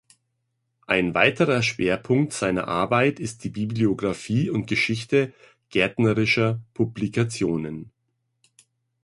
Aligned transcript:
Ein 0.87 1.13
weiterer 1.13 1.61
Schwerpunkt 1.61 2.33
seiner 2.33 2.67
Arbeit 2.67 3.19
ist 3.19 3.43
die 3.43 3.51
Bibliographie 3.51 4.49
und 4.49 4.65
Geschichte 4.65 5.31
gärtnerischer 5.69 6.59
Publikationen. 6.73 7.91